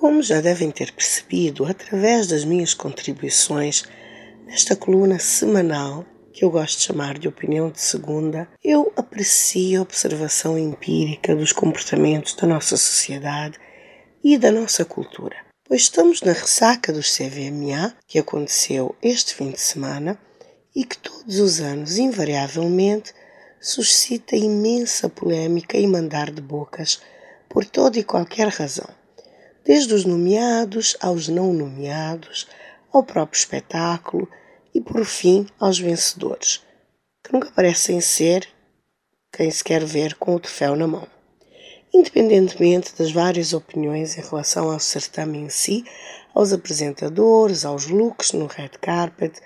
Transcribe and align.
Como 0.00 0.22
já 0.22 0.40
devem 0.40 0.70
ter 0.70 0.92
percebido 0.92 1.64
através 1.64 2.28
das 2.28 2.44
minhas 2.44 2.72
contribuições 2.72 3.82
nesta 4.46 4.76
coluna 4.76 5.18
semanal, 5.18 6.06
que 6.32 6.44
eu 6.44 6.52
gosto 6.52 6.78
de 6.78 6.84
chamar 6.84 7.18
de 7.18 7.26
opinião 7.26 7.68
de 7.68 7.80
segunda, 7.80 8.48
eu 8.62 8.92
aprecio 8.94 9.80
a 9.80 9.82
observação 9.82 10.56
empírica 10.56 11.34
dos 11.34 11.50
comportamentos 11.50 12.34
da 12.34 12.46
nossa 12.46 12.76
sociedade 12.76 13.58
e 14.22 14.38
da 14.38 14.52
nossa 14.52 14.84
cultura. 14.84 15.34
Pois 15.66 15.82
estamos 15.82 16.22
na 16.22 16.32
ressaca 16.32 16.92
dos 16.92 17.16
CVMA, 17.16 17.92
que 18.06 18.20
aconteceu 18.20 18.94
este 19.02 19.34
fim 19.34 19.50
de 19.50 19.60
semana 19.60 20.16
e 20.76 20.84
que 20.84 20.96
todos 20.96 21.40
os 21.40 21.60
anos, 21.60 21.98
invariavelmente, 21.98 23.12
suscita 23.60 24.36
imensa 24.36 25.08
polémica 25.08 25.76
e 25.76 25.88
mandar 25.88 26.30
de 26.30 26.40
bocas 26.40 27.00
por 27.48 27.64
toda 27.64 27.98
e 27.98 28.04
qualquer 28.04 28.46
razão 28.46 28.96
desde 29.68 29.92
os 29.92 30.06
nomeados 30.06 30.96
aos 30.98 31.28
não 31.28 31.52
nomeados, 31.52 32.48
ao 32.90 33.02
próprio 33.02 33.38
espetáculo 33.38 34.26
e, 34.74 34.80
por 34.80 35.04
fim, 35.04 35.46
aos 35.60 35.78
vencedores, 35.78 36.62
que 37.22 37.34
nunca 37.34 37.50
parecem 37.50 38.00
ser 38.00 38.48
quem 39.30 39.50
se 39.50 39.62
quer 39.62 39.84
ver 39.84 40.14
com 40.14 40.34
o 40.34 40.40
troféu 40.40 40.74
na 40.74 40.86
mão. 40.86 41.06
Independentemente 41.92 42.94
das 42.96 43.12
várias 43.12 43.52
opiniões 43.52 44.16
em 44.16 44.22
relação 44.22 44.70
ao 44.70 44.80
certame 44.80 45.36
em 45.36 45.50
si, 45.50 45.84
aos 46.34 46.50
apresentadores, 46.50 47.66
aos 47.66 47.88
looks 47.88 48.32
no 48.32 48.46
red 48.46 48.70
carpet, 48.80 49.38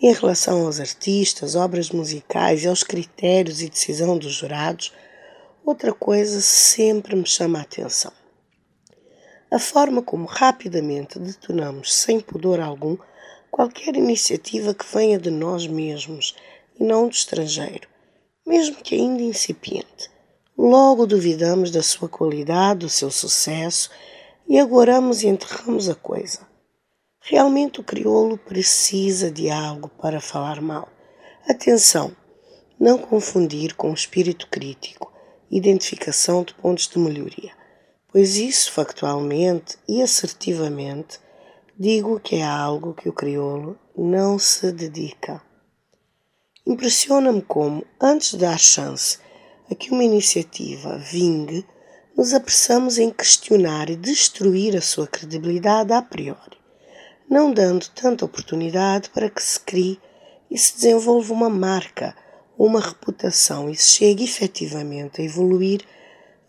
em 0.00 0.10
relação 0.10 0.64
aos 0.64 0.80
artistas, 0.80 1.54
obras 1.54 1.90
musicais 1.90 2.64
e 2.64 2.66
aos 2.66 2.82
critérios 2.82 3.60
e 3.60 3.68
decisão 3.68 4.16
dos 4.16 4.32
jurados, 4.32 4.94
outra 5.66 5.92
coisa 5.92 6.40
sempre 6.40 7.14
me 7.14 7.26
chama 7.26 7.58
a 7.58 7.62
atenção 7.62 8.12
a 9.56 9.58
forma 9.58 10.02
como 10.02 10.26
rapidamente 10.26 11.18
detonamos, 11.18 11.94
sem 11.94 12.20
pudor 12.20 12.60
algum, 12.60 12.94
qualquer 13.50 13.96
iniciativa 13.96 14.74
que 14.74 14.84
venha 14.84 15.18
de 15.18 15.30
nós 15.30 15.66
mesmos 15.66 16.36
e 16.78 16.84
não 16.84 17.08
do 17.08 17.14
estrangeiro, 17.14 17.88
mesmo 18.46 18.76
que 18.76 18.94
ainda 18.94 19.22
incipiente. 19.22 20.10
Logo 20.58 21.06
duvidamos 21.06 21.70
da 21.70 21.82
sua 21.82 22.06
qualidade, 22.06 22.80
do 22.80 22.90
seu 22.90 23.10
sucesso 23.10 23.90
e 24.46 24.58
agoramos 24.58 25.22
e 25.22 25.26
enterramos 25.26 25.88
a 25.88 25.94
coisa. 25.94 26.46
Realmente 27.22 27.80
o 27.80 27.84
crioulo 27.84 28.36
precisa 28.36 29.30
de 29.30 29.48
algo 29.48 29.88
para 29.88 30.20
falar 30.20 30.60
mal. 30.60 30.86
Atenção, 31.48 32.14
não 32.78 32.98
confundir 32.98 33.74
com 33.74 33.90
o 33.90 33.94
espírito 33.94 34.48
crítico, 34.48 35.10
identificação 35.50 36.44
de 36.44 36.52
pontos 36.52 36.86
de 36.86 36.98
melhoria 36.98 37.55
pois 38.16 38.38
isso 38.38 38.72
factualmente 38.72 39.76
e 39.86 40.00
assertivamente 40.00 41.20
digo 41.78 42.18
que 42.18 42.36
é 42.36 42.42
algo 42.42 42.94
que 42.94 43.10
o 43.10 43.12
crioulo 43.12 43.78
não 43.94 44.38
se 44.38 44.72
dedica. 44.72 45.42
Impressiona-me 46.66 47.42
como, 47.42 47.84
antes 48.00 48.30
de 48.30 48.38
dar 48.38 48.58
chance 48.58 49.18
a 49.70 49.74
que 49.74 49.90
uma 49.90 50.02
iniciativa 50.02 50.96
vingue, 50.96 51.66
nos 52.16 52.32
apressamos 52.32 52.96
em 52.96 53.10
questionar 53.10 53.90
e 53.90 53.96
destruir 53.96 54.74
a 54.78 54.80
sua 54.80 55.06
credibilidade 55.06 55.92
a 55.92 56.00
priori, 56.00 56.56
não 57.28 57.52
dando 57.52 57.86
tanta 57.90 58.24
oportunidade 58.24 59.10
para 59.10 59.28
que 59.28 59.42
se 59.42 59.60
crie 59.60 60.00
e 60.50 60.56
se 60.56 60.74
desenvolva 60.74 61.34
uma 61.34 61.50
marca 61.50 62.16
uma 62.58 62.80
reputação 62.80 63.68
e 63.68 63.76
se 63.76 63.98
chegue 63.98 64.24
efetivamente 64.24 65.20
a 65.20 65.24
evoluir 65.26 65.82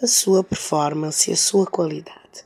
a 0.00 0.06
sua 0.06 0.44
performance 0.44 1.30
e 1.30 1.32
a 1.32 1.36
sua 1.36 1.66
qualidade. 1.66 2.44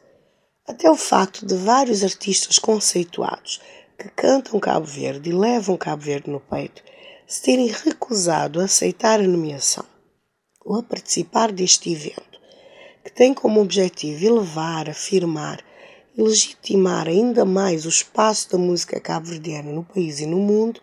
Até 0.69 0.89
o 0.89 0.95
facto 0.95 1.45
de 1.45 1.56
vários 1.56 2.05
artistas 2.05 2.61
conceituados 2.61 3.61
que 3.98 4.09
cantam 4.11 4.61
Cabo 4.61 4.87
Verde 4.87 5.31
e 5.31 5.33
levam 5.33 5.77
Cabo 5.77 6.01
Verde 6.01 6.31
no 6.31 6.39
peito 6.39 6.81
se 7.27 7.43
terem 7.43 7.67
recusado 7.67 8.61
a 8.61 8.65
aceitar 8.65 9.19
a 9.19 9.27
nomeação 9.27 9.84
ou 10.65 10.78
a 10.78 10.83
participar 10.83 11.50
deste 11.50 11.91
evento, 11.91 12.41
que 13.05 13.11
tem 13.11 13.34
como 13.34 13.61
objetivo 13.61 14.25
elevar, 14.25 14.88
afirmar 14.88 15.61
e 16.17 16.22
legitimar 16.22 17.09
ainda 17.09 17.44
mais 17.44 17.84
o 17.84 17.88
espaço 17.88 18.49
da 18.53 18.59
música 18.59 19.00
cabo-verdiana 19.00 19.72
no 19.72 19.82
país 19.82 20.21
e 20.21 20.27
no 20.27 20.37
mundo, 20.37 20.81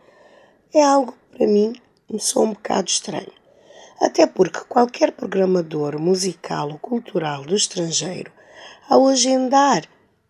é 0.73 0.83
algo 0.83 1.17
para 1.31 1.47
mim 1.47 1.73
me 2.09 2.19
soa 2.19 2.43
um 2.43 2.53
bocado 2.53 2.89
estranho 2.89 3.31
até 3.99 4.25
porque 4.27 4.59
qualquer 4.67 5.11
programador 5.11 5.99
musical 5.99 6.69
ou 6.69 6.77
cultural 6.77 7.43
do 7.43 7.55
estrangeiro, 7.55 8.31
ao 8.89 9.07
agendar 9.07 9.83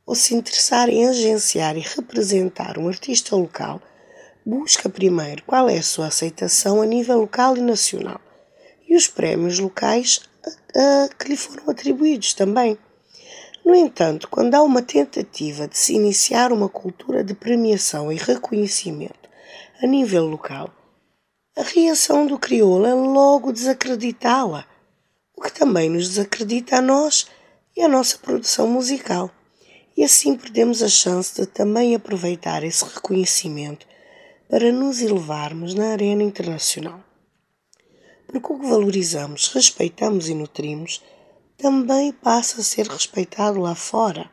ou 0.05 0.15
se 0.15 0.33
interessar 0.33 0.89
em 0.89 1.07
agenciar 1.07 1.75
e 1.77 1.81
representar 1.81 2.77
um 2.77 2.87
artista 2.87 3.35
local, 3.35 3.81
busca 4.45 4.87
primeiro 4.87 5.43
qual 5.43 5.69
é 5.69 5.77
a 5.77 5.83
sua 5.83 6.07
aceitação 6.07 6.81
a 6.81 6.85
nível 6.85 7.19
local 7.19 7.57
e 7.57 7.61
nacional 7.61 8.21
e 8.87 8.95
os 8.95 9.07
prémios 9.07 9.59
locais 9.59 10.21
a, 10.45 11.03
a, 11.03 11.09
que 11.09 11.27
lhe 11.27 11.35
foram 11.35 11.69
atribuídos 11.69 12.33
também. 12.33 12.77
No 13.65 13.75
entanto, 13.75 14.29
quando 14.29 14.55
há 14.55 14.61
uma 14.63 14.81
tentativa 14.81 15.67
de 15.67 15.77
se 15.77 15.93
iniciar 15.93 16.53
uma 16.53 16.69
cultura 16.69 17.21
de 17.21 17.33
premiação 17.33 18.09
e 18.09 18.15
reconhecimento 18.15 19.27
a 19.83 19.85
nível 19.85 20.25
local, 20.25 20.69
a 21.57 21.63
reação 21.63 22.27
do 22.27 22.37
crioulo 22.37 22.85
é 22.85 22.93
logo 22.93 23.51
desacreditá-la, 23.51 24.63
o 25.35 25.41
que 25.41 25.51
também 25.51 25.89
nos 25.89 26.09
desacredita 26.09 26.77
a 26.77 26.81
nós 26.81 27.25
e 27.75 27.81
a 27.81 27.87
nossa 27.87 28.19
produção 28.19 28.67
musical. 28.67 29.31
E 29.95 30.03
assim 30.03 30.37
perdemos 30.37 30.83
a 30.83 30.87
chance 30.87 31.33
de 31.33 31.47
também 31.47 31.95
aproveitar 31.95 32.63
esse 32.63 32.85
reconhecimento 32.85 33.87
para 34.47 34.71
nos 34.71 35.01
elevarmos 35.01 35.73
na 35.73 35.93
arena 35.93 36.21
internacional. 36.21 37.03
Porque 38.27 38.53
o 38.53 38.59
que 38.59 38.67
valorizamos, 38.67 39.47
respeitamos 39.47 40.29
e 40.29 40.35
nutrimos 40.35 41.03
também 41.57 42.11
passa 42.11 42.61
a 42.61 42.63
ser 42.63 42.87
respeitado 42.87 43.59
lá 43.59 43.73
fora. 43.73 44.29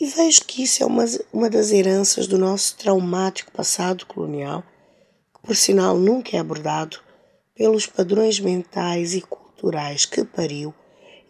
E 0.00 0.06
vejo 0.06 0.44
que 0.46 0.64
isso 0.64 0.82
é 0.82 0.86
uma, 0.86 1.04
uma 1.32 1.48
das 1.48 1.70
heranças 1.70 2.26
do 2.26 2.36
nosso 2.36 2.76
traumático 2.76 3.52
passado 3.52 4.04
colonial 4.04 4.64
por 5.48 5.56
sinal 5.56 5.96
nunca 5.96 6.36
é 6.36 6.40
abordado 6.40 6.98
pelos 7.54 7.86
padrões 7.86 8.38
mentais 8.38 9.14
e 9.14 9.22
culturais 9.22 10.04
que 10.04 10.22
pariu 10.22 10.74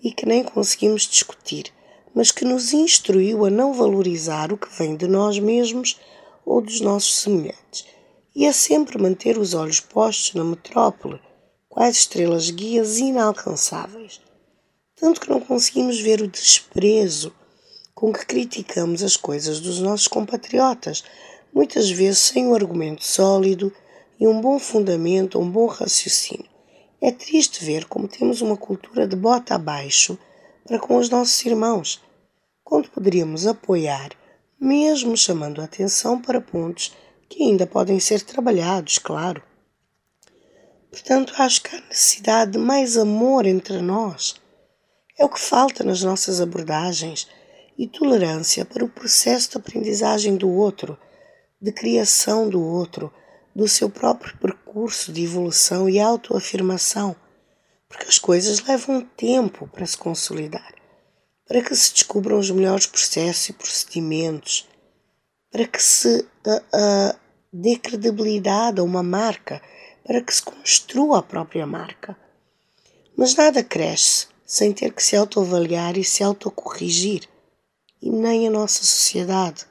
e 0.02 0.10
que 0.10 0.26
nem 0.26 0.42
conseguimos 0.42 1.02
discutir, 1.02 1.72
mas 2.12 2.32
que 2.32 2.44
nos 2.44 2.72
instruiu 2.72 3.44
a 3.44 3.50
não 3.50 3.72
valorizar 3.72 4.52
o 4.52 4.58
que 4.58 4.76
vem 4.76 4.96
de 4.96 5.06
nós 5.06 5.38
mesmos 5.38 6.00
ou 6.44 6.60
dos 6.60 6.80
nossos 6.80 7.16
semelhantes, 7.20 7.86
e 8.34 8.44
a 8.44 8.52
sempre 8.52 9.00
manter 9.00 9.38
os 9.38 9.54
olhos 9.54 9.78
postos 9.78 10.34
na 10.34 10.42
metrópole, 10.42 11.20
quais 11.68 11.98
estrelas 11.98 12.50
guias 12.50 12.98
inalcançáveis. 12.98 14.20
Tanto 14.96 15.20
que 15.20 15.30
não 15.30 15.38
conseguimos 15.38 16.00
ver 16.00 16.22
o 16.22 16.26
desprezo 16.26 17.32
com 17.94 18.12
que 18.12 18.26
criticamos 18.26 19.00
as 19.00 19.16
coisas 19.16 19.60
dos 19.60 19.78
nossos 19.78 20.08
compatriotas, 20.08 21.04
muitas 21.54 21.88
vezes 21.88 22.18
sem 22.18 22.48
um 22.48 22.54
argumento 22.56 23.04
sólido 23.04 23.72
e 24.18 24.26
um 24.26 24.40
bom 24.40 24.58
fundamento, 24.58 25.38
um 25.38 25.50
bom 25.50 25.66
raciocínio. 25.66 26.48
É 27.00 27.12
triste 27.12 27.64
ver 27.64 27.84
como 27.84 28.08
temos 28.08 28.40
uma 28.40 28.56
cultura 28.56 29.06
de 29.06 29.14
bota 29.14 29.54
abaixo 29.54 30.18
para 30.66 30.78
com 30.78 30.96
os 30.96 31.08
nossos 31.08 31.44
irmãos, 31.46 32.02
quando 32.64 32.90
poderíamos 32.90 33.46
apoiar, 33.46 34.10
mesmo 34.60 35.16
chamando 35.16 35.60
a 35.60 35.64
atenção 35.64 36.20
para 36.20 36.40
pontos 36.40 36.94
que 37.28 37.42
ainda 37.42 37.66
podem 37.66 38.00
ser 38.00 38.22
trabalhados, 38.22 38.98
claro. 38.98 39.42
Portanto, 40.90 41.32
acho 41.38 41.62
que 41.62 41.76
há 41.76 41.80
necessidade 41.82 42.52
de 42.52 42.58
mais 42.58 42.96
amor 42.96 43.46
entre 43.46 43.80
nós. 43.80 44.34
É 45.16 45.24
o 45.24 45.28
que 45.28 45.40
falta 45.40 45.84
nas 45.84 46.02
nossas 46.02 46.40
abordagens 46.40 47.28
e 47.76 47.86
tolerância 47.86 48.64
para 48.64 48.84
o 48.84 48.88
processo 48.88 49.50
de 49.50 49.56
aprendizagem 49.58 50.36
do 50.36 50.50
outro, 50.50 50.98
de 51.60 51.70
criação 51.70 52.48
do 52.48 52.62
outro 52.62 53.12
do 53.58 53.66
seu 53.66 53.90
próprio 53.90 54.38
percurso 54.38 55.12
de 55.12 55.24
evolução 55.24 55.88
e 55.88 55.98
autoafirmação, 55.98 57.16
porque 57.88 58.06
as 58.06 58.16
coisas 58.16 58.60
levam 58.60 59.00
tempo 59.16 59.66
para 59.66 59.84
se 59.84 59.98
consolidar, 59.98 60.76
para 61.44 61.60
que 61.60 61.74
se 61.74 61.92
descubram 61.92 62.38
os 62.38 62.52
melhores 62.52 62.86
processos 62.86 63.48
e 63.48 63.52
procedimentos, 63.52 64.68
para 65.50 65.66
que 65.66 65.82
se 65.82 66.20
uh, 66.46 66.56
uh, 66.56 67.18
dê 67.52 67.76
credibilidade 67.76 68.78
a 68.78 68.84
uma 68.84 69.02
marca, 69.02 69.60
para 70.04 70.22
que 70.22 70.32
se 70.32 70.42
construa 70.42 71.18
a 71.18 71.22
própria 71.22 71.66
marca. 71.66 72.16
Mas 73.16 73.34
nada 73.34 73.64
cresce 73.64 74.28
sem 74.46 74.72
ter 74.72 74.92
que 74.92 75.02
se 75.02 75.16
autoavaliar 75.16 75.98
e 75.98 76.04
se 76.04 76.22
autocorrigir, 76.22 77.28
e 78.00 78.08
nem 78.08 78.46
a 78.46 78.52
nossa 78.52 78.84
sociedade. 78.84 79.66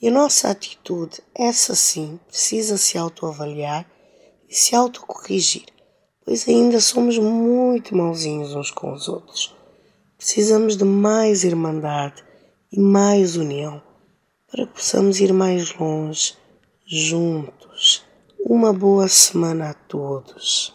E 0.00 0.08
a 0.08 0.10
nossa 0.10 0.50
atitude, 0.50 1.22
essa 1.34 1.74
sim, 1.74 2.20
precisa 2.28 2.76
se 2.76 2.98
autoavaliar 2.98 3.90
e 4.48 4.54
se 4.54 4.76
autocorrigir, 4.76 5.64
pois 6.24 6.46
ainda 6.46 6.80
somos 6.80 7.18
muito 7.18 7.96
mauzinhos 7.96 8.54
uns 8.54 8.70
com 8.70 8.92
os 8.92 9.08
outros. 9.08 9.56
Precisamos 10.18 10.76
de 10.76 10.84
mais 10.84 11.44
irmandade 11.44 12.24
e 12.70 12.78
mais 12.78 13.36
união 13.36 13.82
para 14.50 14.66
que 14.66 14.74
possamos 14.74 15.20
ir 15.20 15.32
mais 15.32 15.74
longe 15.76 16.34
juntos. 16.86 18.04
Uma 18.38 18.72
boa 18.72 19.08
semana 19.08 19.70
a 19.70 19.74
todos. 19.74 20.74